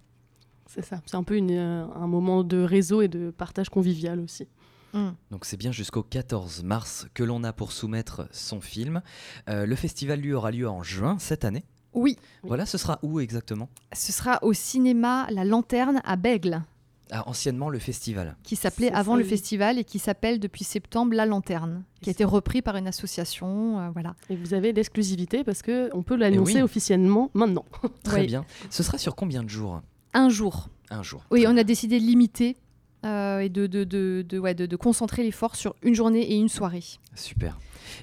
[0.66, 1.02] C'est ça.
[1.06, 4.48] C'est un peu une, un moment de réseau et de partage convivial aussi.
[4.94, 5.10] Mm.
[5.32, 9.02] Donc c'est bien jusqu'au 14 mars que l'on a pour soumettre son film.
[9.50, 11.66] Euh, le festival lui aura lieu en juin cette année.
[11.94, 12.18] Oui.
[12.44, 13.70] Voilà, ce sera où exactement?
[13.94, 16.62] Ce sera au cinéma La Lanterne à Bègle.
[17.12, 18.36] Ah, anciennement le festival.
[18.43, 19.30] Qui s'appelait avant ça, le oui.
[19.30, 23.80] festival et qui s'appelle depuis septembre La Lanterne, qui a été repris par une association.
[23.80, 24.15] Euh, voilà.
[24.30, 26.62] Et vous avez l'exclusivité parce qu'on peut l'annoncer oui.
[26.62, 27.65] officiellement maintenant.
[28.04, 28.28] Très oui.
[28.28, 28.46] bien.
[28.70, 29.82] Ce sera sur combien de jours?
[30.13, 30.70] Un jour.
[30.89, 31.24] Un jour.
[31.32, 31.62] Oui, Très on bien.
[31.62, 32.58] a décidé de limiter
[33.06, 36.50] euh, et de, de, de, de ouais, de, concentrer l'effort sur une journée et une
[36.50, 36.84] soirée.
[37.15, 37.58] Super.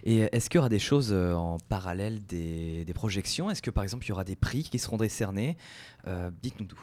[0.04, 3.50] Et est-ce qu'il y aura des choses euh, en parallèle des, des projections?
[3.50, 5.56] Est-ce que par exemple il y aura des prix qui seront décernés?
[6.06, 6.78] Euh, Dites-nous tout.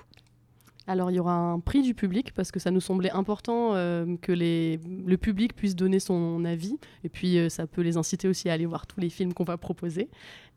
[0.87, 4.17] Alors il y aura un prix du public parce que ça nous semblait important euh,
[4.21, 8.49] que le public puisse donner son avis et puis euh, ça peut les inciter aussi
[8.49, 10.09] à aller voir tous les films qu'on va proposer.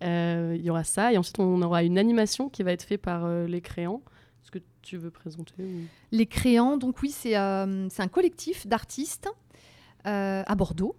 [0.02, 3.02] Euh, il y aura ça et ensuite on aura une animation qui va être faite
[3.02, 4.02] par les créants.
[4.42, 5.54] Est-ce que tu veux présenter.
[6.10, 9.28] Les créants, donc oui, c'est un collectif d'artistes
[10.04, 10.96] à Bordeaux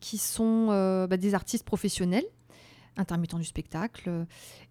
[0.00, 0.68] qui sont
[1.08, 2.24] bah, des artistes professionnels,
[3.00, 4.26] intermittents du spectacle.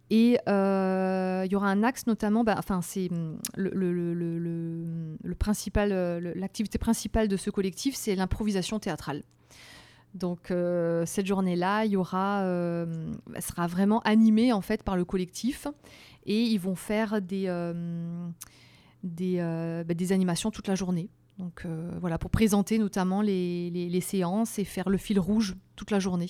[0.10, 3.10] Et il y aura un axe notamment, bah, enfin c'est
[3.56, 5.90] le, le, principal,
[6.36, 9.24] l'activité principale de ce collectif, c'est l'improvisation théâtrale.
[10.14, 15.06] Donc euh, cette journée-là, il y aura, euh, sera vraiment animée en fait par le
[15.06, 15.68] collectif
[16.26, 18.28] et ils vont faire des, euh,
[19.04, 19.38] des,
[19.86, 21.10] bah, des, animations toute la journée.
[21.38, 21.66] Donc
[22.02, 26.30] voilà, pour présenter notamment les, les, séances et faire le fil rouge toute la journée.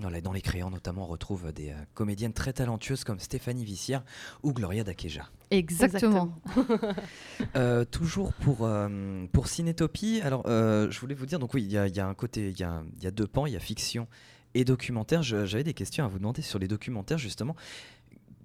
[0.00, 4.04] Voilà, dans les créants notamment, on retrouve des comédiennes très talentueuses comme Stéphanie Vissière
[4.42, 5.28] ou Gloria Dakeja.
[5.50, 5.88] Exactement.
[5.88, 6.94] Exactement.
[7.56, 11.70] euh, toujours pour, euh, pour Cinétopie, alors euh, je voulais vous dire, donc oui, il
[11.70, 13.60] y, y, a un côté, il y a, y a, deux pans, il y a
[13.60, 14.06] fiction
[14.54, 15.22] et documentaire.
[15.22, 17.56] J'avais des questions à vous demander sur les documentaires, justement.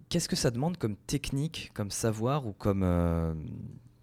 [0.09, 3.33] Qu'est-ce que ça demande comme technique, comme savoir ou comme, euh,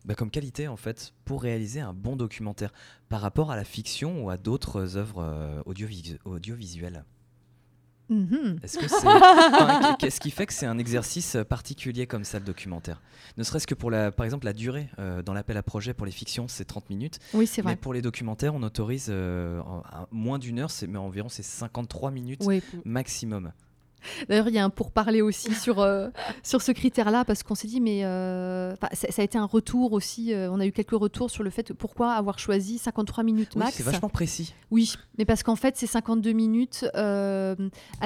[0.04, 2.72] bah, comme qualité, en fait, pour réaliser un bon documentaire
[3.08, 7.04] par rapport à la fiction ou à d'autres œuvres audiovis audiovisuelles?
[8.10, 8.56] Mmh.
[8.64, 12.44] Est-ce que c'est enfin, qu'est-ce qui fait que c'est un exercice particulier comme ça le
[12.44, 13.00] documentaire?
[13.36, 16.06] Ne serait-ce que pour la par exemple la durée euh, dans l'appel à projet pour
[16.06, 17.20] les fictions c'est 30 minutes.
[17.34, 17.72] Oui, c'est vrai.
[17.72, 19.62] Mais pour les documentaires on autorise euh,
[20.10, 22.62] moins d'une heure, c'est mais environ c'est 53 minutes oui.
[22.84, 23.52] maximum.
[24.28, 26.08] D'ailleurs, il y a un pourparler aussi sur, euh,
[26.42, 29.92] sur ce critère-là, parce qu'on s'est dit, mais euh, ça, ça, a été un retour
[29.92, 30.32] aussi.
[30.32, 33.70] Euh, on a eu quelques retours sur le fait pourquoi avoir choisi 53 minutes max.
[33.70, 34.54] Oui, c'est vachement précis.
[34.70, 37.56] Oui, mais parce qu'en fait, c'est 52 minutes à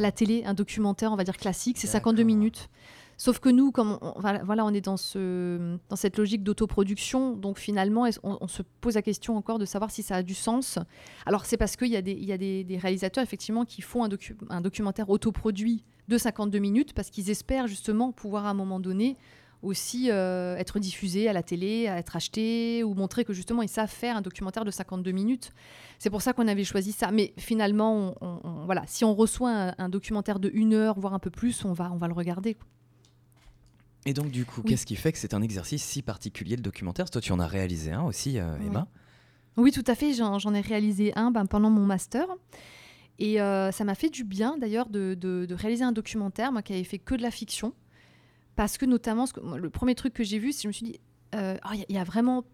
[0.00, 2.68] la télé, un documentaire, on va dire classique, c'est 52 minutes.
[3.16, 7.58] Sauf que nous, comme on, voilà, on est dans, ce, dans cette logique d'autoproduction, donc
[7.58, 10.78] finalement, on, se pose la question encore de savoir si ça a du sens.
[11.26, 15.10] Alors, c'est parce qu'il y a, des, réalisateurs, effectivement, qui font un, docu un documentaire
[15.10, 19.16] autoproduit de 52 minutes parce qu'ils espèrent justement pouvoir, à un moment donné,
[19.64, 23.68] aussi euh, être diffusés à la télé, à être achetés, ou montrer que justement, ils
[23.68, 25.50] savent faire un documentaire de 52 minutes.
[25.98, 27.10] C'est pour ça qu'on avait choisi ça.
[27.10, 28.14] Mais finalement,
[28.66, 31.90] voilà, si on reçoit un, documentaire de une heure, voire un peu plus, on va,
[32.06, 32.56] le regarder.
[34.06, 34.70] Et donc, du coup, oui.
[34.70, 37.10] qu'est-ce qui fait que c'est un exercice si particulier, le documentaire?
[37.10, 38.86] Toi, tu en as réalisé un aussi, euh, Emma?
[39.56, 40.12] Oui, tout à fait.
[40.12, 42.26] J'en ai réalisé un ben, pendant mon master.
[43.18, 46.62] Et euh, ça m'a fait du bien, d'ailleurs, de, de, de, réaliser un documentaire, moi
[46.62, 47.72] qui avais fait que de la fiction.
[48.56, 50.72] Parce que, notamment, ce que, le premier truc que j'ai vu, c'est que je me
[50.72, 51.00] suis dit,
[51.32, 52.44] il euh, oh, y, y, a vraiment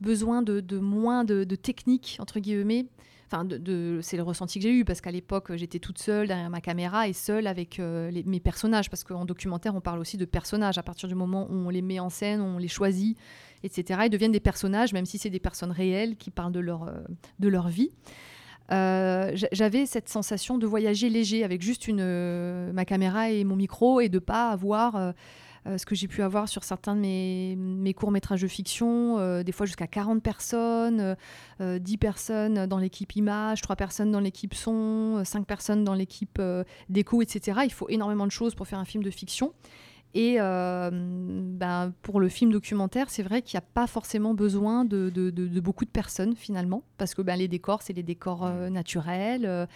[0.00, 2.86] besoin de, de moins de, de techniques, entre guillemets,
[3.26, 6.50] enfin de, c'est le ressenti que j'ai eu parce qu'à l'époque j'étais toute seule derrière
[6.50, 10.24] ma caméra et seule avec euh, mes personnages parce qu'en documentaire on parle aussi de
[10.24, 10.78] personnages.
[10.78, 13.18] À partir du moment où on les met en scène on les choisit
[13.62, 16.84] etc ils deviennent des personnages même si c'est des personnes réelles qui parlent de leur
[16.84, 16.94] euh,
[17.38, 17.90] de leur vie.
[18.72, 24.00] Euh, j'avais cette sensation de voyager léger avec juste une ma caméra et mon micro
[24.00, 25.14] et de pas avoir
[25.76, 29.52] ce que j'ai pu avoir sur certains de mes, mes courts-métrages de fiction, euh, des
[29.52, 31.16] fois jusqu'à 40 personnes,
[31.60, 36.38] euh, 10 personnes dans l'équipe image, 3 personnes dans l'équipe son, 5 personnes dans l'équipe
[36.38, 37.60] euh, déco, etc.
[37.64, 39.52] Il faut énormément de choses pour faire un film de fiction.
[40.14, 44.84] Et euh, ben, pour le film documentaire, c'est vrai qu'il n'y a pas forcément besoin
[44.84, 48.02] de, de, de, de, beaucoup de personnes finalement, parce que ben, les décors, c'est les
[48.02, 49.68] décors euh, naturels.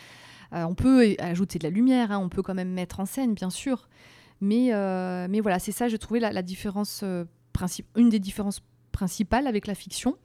[0.52, 3.50] on peut ajouter de la lumière, hein, on peut quand même mettre en scène, bien
[3.50, 3.88] sûr.
[4.40, 7.24] Mais, euh, mais voilà, c'est ça, je trouvais la, la différence, euh,
[7.96, 10.16] une des différences principal avec la fiction.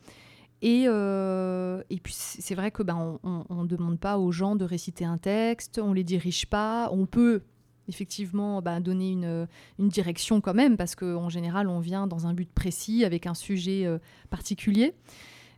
[0.61, 4.63] Et, euh, et puis c'est vrai que ben, on ne demande pas aux gens de
[4.63, 7.43] réciter un texte, on les dirige pas, on peut
[7.87, 9.47] effectivement ben, donner une,
[9.77, 13.33] une, direction quand même, parce qu'en général on vient dans un but précis avec un
[13.33, 13.85] sujet
[14.29, 14.95] particulier.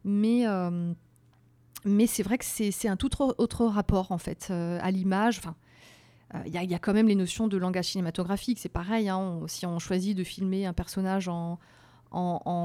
[0.03, 0.45] Mais,
[1.85, 5.41] mais c'est vrai que c'est un tout autre rapport en fait à l'image.
[6.45, 9.65] Il y, y, a quand même les notions de langage cinématographique, c'est pareil, hein, si
[9.65, 11.57] on choisit de filmer un personnage en,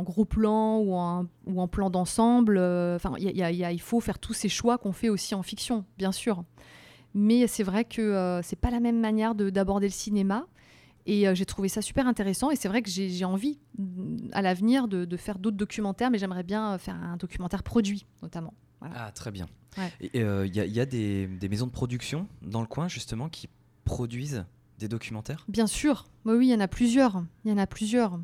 [0.03, 2.59] gros plan ou en, plan d'ensemble.
[2.59, 6.45] Euh, enfin, il faut faire tous ces choix qu'on fait aussi en fiction, bien sûr.
[7.15, 10.47] Mais c'est vrai que euh, c'est pas la même manière d'aborder le cinéma.
[11.05, 12.51] Et euh, j'ai trouvé ça super intéressant.
[12.51, 13.59] Et c'est vrai que j'ai envie,
[14.33, 18.55] à l'avenir, de, faire d'autres documentaires, mais j'aimerais bien faire un documentaire produit, notamment.
[18.95, 19.47] Ah, très bien.
[20.01, 23.49] Il y, y, a des, des, maisons de production dans le coin, justement, qui
[23.85, 24.45] produisent
[24.79, 25.45] des documentaires?
[25.49, 26.07] Bien sûr.
[26.25, 27.25] oui, il y en a plusieurs.
[27.45, 28.21] Il y en a plusieurs.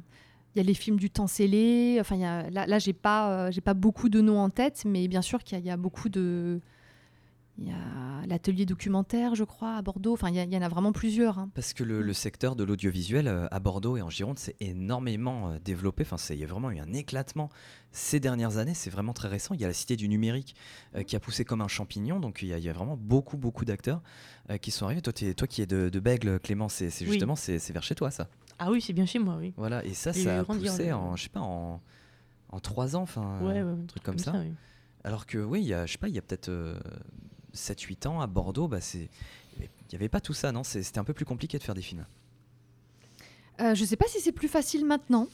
[0.54, 1.98] Il y a les films du temps scellé.
[2.00, 4.82] Enfin, y a, là, là j'ai pas, euh, j'ai pas beaucoup de noms en tête,
[4.84, 6.60] mais bien sûr qu'il y, a beaucoup de.
[7.60, 10.12] Il y a l'atelier documentaire, je crois, à Bordeaux.
[10.12, 11.38] Enfin, il y, en a vraiment plusieurs.
[11.38, 11.50] Hein.
[11.54, 15.58] Parce que le, secteur de l'audiovisuel euh, à Bordeaux et en Gironde s'est énormément euh,
[15.64, 16.04] développé.
[16.08, 17.50] Enfin, il y a vraiment eu un éclatement
[17.90, 18.74] ces dernières années.
[18.74, 19.54] C'est vraiment très récent.
[19.54, 20.54] Il y a la Cité du numérique
[21.06, 22.20] qui a poussé comme un champignon.
[22.20, 24.02] Donc, il y, a vraiment beaucoup, beaucoup d'acteurs
[24.60, 25.02] qui sont arrivés.
[25.02, 28.28] Toi, toi qui es de, de Bègle, Clément, c'est justement c'est vers chez toi, ça
[28.60, 29.54] ah oui, c'est bien chez moi, oui.
[29.56, 31.80] Voilà, et ça, ça a poussé en, je sais pas, en,
[32.48, 34.34] en 3 ans, enfin, un truc comme, ça.
[35.04, 36.50] Alors que oui, il y a, je sais pas, il y a peut-être
[37.54, 39.08] 7-8 euh, ans à Bordeaux, bah, il
[39.90, 40.64] n'y avait pas tout ça, non?
[40.64, 42.06] C'était un peu plus compliqué de faire des films.
[43.60, 45.28] Euh, je sais pas si c'est plus facile maintenant.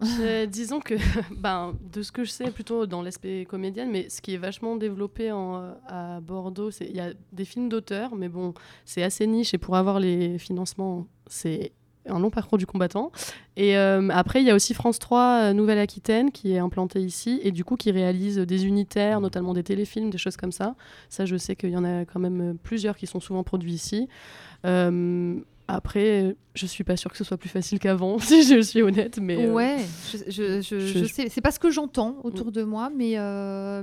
[0.48, 0.94] disons que,
[1.36, 4.76] ben, de ce que je sais, plutôt dans l'aspect comédienne, mais ce qui est vachement
[4.76, 9.52] développé en, à Bordeaux, il y a des films d'auteur, mais bon, c'est assez niche
[9.52, 11.72] et pour avoir les financements, c'est
[12.06, 13.12] un long parcours du combattant.
[13.56, 17.40] Et euh, après, il y a aussi France 3 euh, Nouvelle-Aquitaine qui est implantée ici
[17.42, 20.74] et du coup qui réalise des unitaires, notamment des téléfilms, des choses comme ça.
[21.08, 24.08] Ça, je sais qu'il y en a quand même plusieurs qui sont souvent produits ici.
[24.64, 25.36] Euh,
[25.68, 29.18] après, je suis pas sûre que ce soit plus facile qu'avant, si je suis honnête.
[29.20, 29.76] Mais ouais,
[30.28, 31.28] je, je, sais.
[31.28, 32.52] C'est pas ce que j'entends autour mm.
[32.52, 33.16] de moi, mais,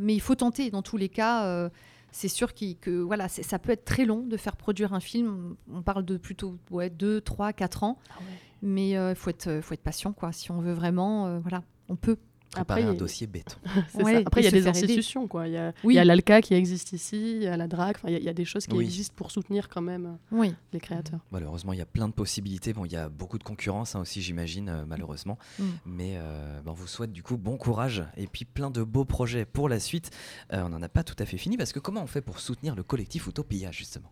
[0.01, 1.69] mais il faut tenter dans tous les cas
[2.17, 5.55] c'est sûr que voilà, ça peut être très long de faire produire un film.
[5.71, 7.99] On parle de plutôt ouais, 2, 3, 4 ans.
[8.09, 8.15] Ah
[8.63, 10.31] Mais il euh, faut, être, faut être patient, quoi.
[10.31, 12.17] Si on veut vraiment, euh, voilà, on peut.
[12.55, 13.55] Après, il y a un dossier béton.
[14.25, 15.27] Après, il y a des institutions.
[15.27, 15.47] Quoi.
[15.47, 15.95] Il y a, oui.
[15.95, 18.79] l'ALCA qui existe ici, il y a la DRAC, il y, a des choses qui
[18.79, 20.53] existent pour soutenir quand même oui.
[20.73, 21.19] les créateurs.
[21.31, 22.73] Malheureusement, il y a plein de possibilités.
[22.73, 25.37] Bon, il y a beaucoup de concurrence hein, aussi, j'imagine, euh, malheureusement.
[25.59, 25.63] Mm.
[25.85, 29.45] Mais euh, on vous souhaite du coup bon courage et puis plein de beaux projets
[29.45, 30.11] pour la suite.
[30.53, 32.39] Euh, on n'en a pas tout à fait fini parce que comment on fait pour
[32.39, 34.11] soutenir le collectif Utopia, justement?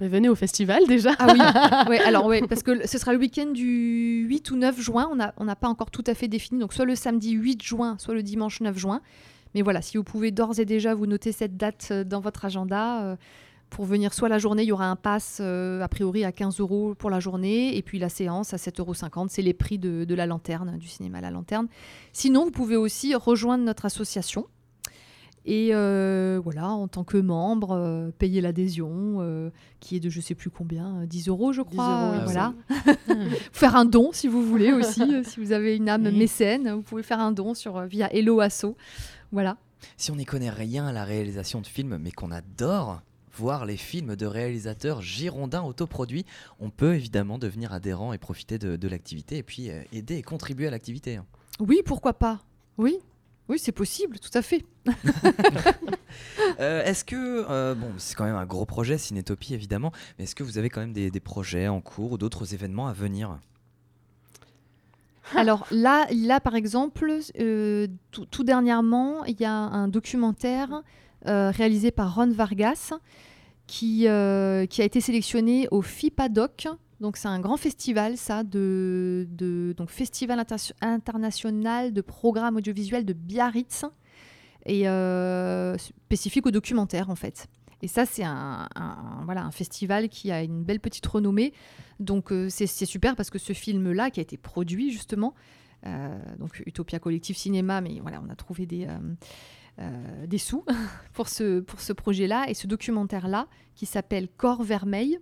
[0.00, 1.12] Venez au festival déjà.
[1.18, 5.08] Ah oui, alors oui, parce que ce sera le week-end du 8 ou 9 juin.
[5.36, 6.60] On n'a pas encore tout à fait défini.
[6.60, 9.00] Donc soit le samedi 8 juin, soit le dimanche 9 juin.
[9.54, 12.44] Mais voilà, si vous pouvez d'ores et déjà vous noter cette date euh, dans votre
[12.44, 13.04] agenda.
[13.04, 13.16] Euh,
[13.70, 16.60] pour venir soit la journée, il y aura un pass euh, a priori à 15
[16.60, 19.26] euros pour la journée, et puis la séance à 7,50 euros.
[19.28, 21.66] C'est les prix de, de, la lanterne, du cinéma La Lanterne.
[22.12, 24.46] Sinon, vous pouvez aussi rejoindre notre association
[25.46, 30.20] et euh, voilà, en tant que membre, euh, payer l'adhésion, euh, qui est de je
[30.20, 32.18] sais plus combien, 10 euros je crois.
[32.24, 32.52] voilà.
[33.52, 37.04] faire un don si vous voulez aussi, si vous avez une âme mécène, vous pouvez
[37.04, 38.76] faire un don sur, via Hello Asso.
[39.30, 39.56] Voilà.
[39.96, 43.76] Si on n'y connaît rien à la réalisation de films, mais qu'on adore voir les
[43.76, 46.24] films de réalisateurs girondins autoproduits,
[46.58, 50.66] on peut évidemment devenir adhérent et profiter de, de l'activité et puis aider et contribuer
[50.66, 51.16] à l'activité.
[51.16, 51.26] Hein.
[51.60, 52.40] Oui, pourquoi pas
[52.78, 52.98] Oui,
[53.48, 54.64] oui, c'est possible, tout à fait.
[56.60, 60.34] Euh, est-ce que, euh, bon, c'est quand même un gros projet, Cinétopie évidemment, mais est-ce
[60.34, 63.38] que vous avez quand même des, projets en cours ou d'autres événements à venir?
[65.34, 70.82] Alors là, là, par exemple, euh, tout, dernièrement, il y a un documentaire
[71.24, 72.92] réalisé par Ron Vargas
[73.66, 76.68] qui, qui a été sélectionné au FIPADOC,
[77.00, 79.26] donc c'est un grand festival, ça, de,
[79.76, 80.42] donc Festival
[80.80, 83.84] international de programmes audiovisuels de Biarritz,
[84.64, 87.46] et euh, spécifique au documentaire en fait.
[87.82, 88.68] Et ça, c'est un,
[89.24, 91.52] voilà, un festival qui a une belle petite renommée.
[92.00, 95.34] Donc euh, c'est super parce que ce film-là, qui a été produit justement,
[95.84, 98.88] euh, donc Utopia Collective Cinéma, mais voilà, on a trouvé des,
[100.26, 100.64] des sous
[101.12, 102.46] pour ce, pour ce projet-là.
[102.48, 105.20] Et ce documentaire-là, qui s'appelle Corps Vermeil,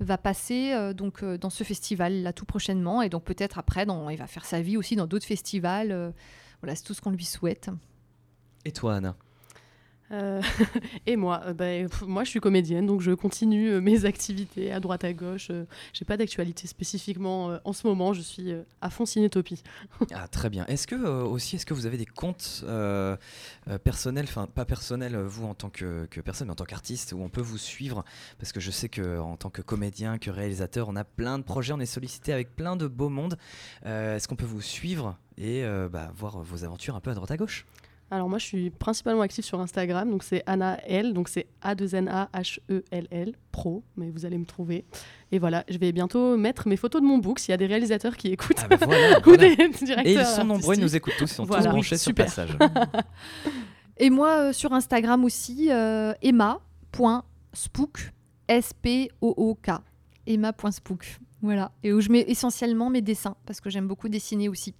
[0.00, 3.86] va passer euh, donc euh, dans ce festival là tout prochainement et donc peut-être après
[4.10, 5.92] il va faire sa vie aussi dans d'autres festivals.
[5.92, 6.10] Euh,
[6.60, 7.70] voilà, c'est tout ce qu'on lui souhaite.
[8.64, 9.16] Et toi, Anna?
[11.06, 14.80] et moi, euh, pff, moi je suis comédienne, donc je continue euh, mes activités à
[14.80, 15.48] droite à gauche.
[15.50, 18.12] Euh, J'ai pas d'actualité spécifiquement euh, en ce moment.
[18.12, 19.62] Je suis euh, à fond cinétopie.
[20.14, 20.66] Ah, très bien.
[20.66, 23.16] Est-ce que euh, aussi, est-ce que vous avez des comptes euh,
[23.68, 27.12] euh, personnels, enfin pas personnels euh, vous en tant que, personne, mais en tant qu'artiste,
[27.12, 28.04] où on peut vous suivre?
[28.38, 31.44] Parce que je sais que en tant que comédien, que réalisateur, on a plein de
[31.44, 33.38] projets, on est sollicité avec plein de beaux mondes.
[33.86, 37.14] Euh, est-ce qu'on peut vous suivre et euh, bah, voir vos aventures un peu à
[37.14, 37.64] droite à gauche?
[38.12, 41.74] Alors moi je suis principalement active sur Instagram, donc c'est Anna L, donc c'est A
[41.74, 44.84] 2 N A H E L L pro, mais vous allez me trouver.
[45.30, 47.64] Et voilà, je vais bientôt mettre mes photos de mon book s'il y a des
[47.64, 48.58] réalisateurs qui écoutent.
[48.64, 49.38] Ah, bah, voilà, ou voilà.
[49.48, 51.98] des directeurs Et ils sont nombreux, ils nous écoutent tous, ils sont tous branchés Oui,
[51.98, 52.26] sur super.
[52.26, 52.50] passage.
[53.96, 58.12] Et moi, euh, sur Instagram aussi, euh, emma.spook,
[58.46, 59.70] S-P-O-O-K.
[60.26, 61.18] Emma.spook.
[61.40, 61.72] Voilà.
[61.82, 64.74] Et où je mets essentiellement mes dessins, parce que j'aime beaucoup dessiner aussi.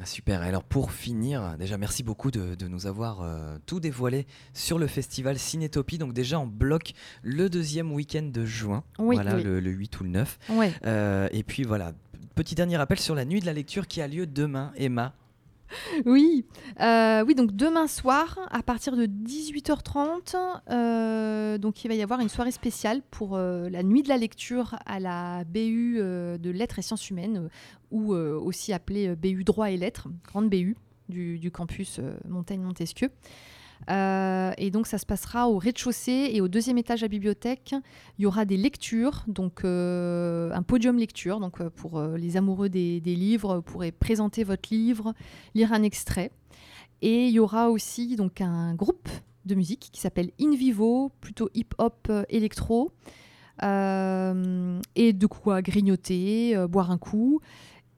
[0.00, 0.40] Ah, super.
[0.42, 4.86] Alors pour finir, déjà merci beaucoup de, de nous avoir euh, tout dévoilé sur le
[4.86, 5.98] festival Cinétopie.
[5.98, 9.42] Donc déjà on bloque le deuxième week-end de juin, Oui, voilà oui.
[9.42, 10.38] Le, le 8 ou le 9.
[10.50, 10.72] Ouais.
[10.86, 11.92] Euh, et puis voilà,
[12.34, 15.14] petit dernier rappel sur la nuit de la lecture qui a lieu demain, Emma.
[16.06, 16.44] Oui,
[16.80, 20.34] Euh, oui, donc demain soir, à partir de 18h30,
[20.70, 24.16] euh, donc il va y avoir une soirée spéciale pour euh, la nuit de la
[24.16, 27.48] lecture à la BU de lettres et sciences humaines,
[27.90, 30.76] ou aussi appelée BU droit et lettres, grande BU
[31.08, 33.10] du, du campus Montaigne-Montesquieu.
[33.90, 37.74] Euh, et donc ça se passera au rez-de-chaussée et au deuxième étage de la bibliothèque.
[38.18, 42.68] Il y aura des lectures, donc euh, un podium lecture, donc euh, pour les amoureux
[42.68, 45.14] des, livres, vous pourrez présenter votre livre,
[45.54, 46.30] lire un extrait.
[47.00, 49.08] Et il y aura aussi donc un groupe
[49.44, 52.92] de musique qui s'appelle In Vivo, plutôt hip-hop électro,
[53.60, 57.40] et de quoi grignoter, boire un coup,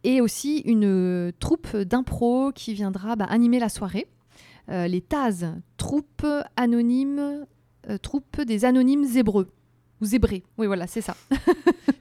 [0.05, 4.07] et aussi une troupe d'impro qui viendra bah, animer la soirée.
[4.71, 5.47] Euh, les Taz,
[5.77, 7.45] troupe anonyme,
[7.89, 9.51] euh, troupe des anonymes zébreux.
[10.01, 11.17] Ou zébrés, oui voilà, c'est ça.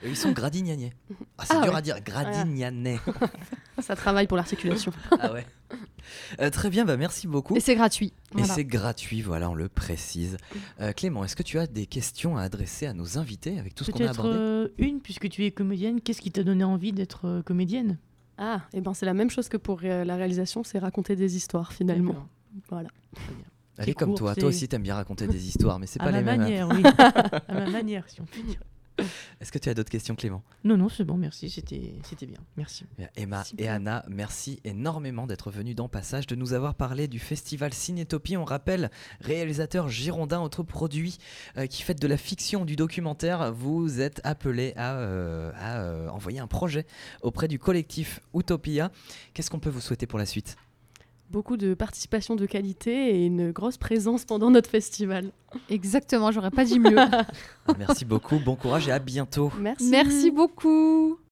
[0.04, 0.94] Ils sont gradignanais.
[1.38, 1.80] Ah, c'est Ah dur ouais.
[1.80, 3.00] à dire, gradignanais.
[3.82, 4.92] Ça travaille pour l'articulation.
[5.20, 5.46] ah ouais.
[6.40, 7.56] Euh, très bien, bah merci beaucoup.
[7.56, 8.08] Et c'est gratuit.
[8.34, 8.54] Et Voilà.
[8.54, 10.38] c'est gratuit, voilà, on le précise.
[10.80, 13.84] Euh, Clément, est-ce que tu as des questions à adresser à nos invités avec tout
[13.84, 16.02] ce qu'on a abordé euh, une, puisque tu es comédienne.
[16.02, 17.98] Qu'est-ce qui t'a donné envie d'être euh, comédienne?
[18.38, 21.36] Ah, et ben c'est la même chose que pour euh, la réalisation, c'est raconter des
[21.36, 22.28] histoires finalement.
[22.70, 22.90] Voilà.
[23.78, 26.20] Elle est comme toi, toi aussi t'aimes bien raconter des histoires, mais c'est pas ma
[26.20, 26.42] les mêmes.
[26.42, 26.44] hein.
[26.44, 26.84] manière, oui.
[27.48, 28.60] à ma manière, si on peut dire.
[29.42, 30.44] Est-ce que tu as d'autres questions, Clément?
[30.64, 31.50] Non, non, c'est bon, merci.
[31.50, 32.38] C'était c'était bien.
[32.58, 32.86] Merci.
[32.96, 33.68] Bien, Emma Merci et.
[33.68, 38.38] Anna, merci énormément d'être venus dans Passage, de nous avoir parlé du festival Cinétopie.
[38.38, 41.18] On rappelle, réalisateur girondin, autre produit
[41.58, 43.52] euh, qui fait de la fiction, du documentaire.
[43.52, 46.86] Vous êtes appelé à, euh, à, euh, envoyer un projet
[47.24, 48.92] auprès du collectif Utopia.
[49.34, 50.56] Qu'est-ce qu'on peut vous souhaiter pour la suite?
[51.34, 55.32] Beaucoup de participation de qualité et une grosse présence pendant notre festival.
[55.68, 56.96] Exactement, j'aurais pas dit mieux.
[57.80, 59.52] Merci beaucoup, bon courage et à bientôt.
[59.60, 59.90] Merci.
[59.90, 61.18] Merci beaucoup.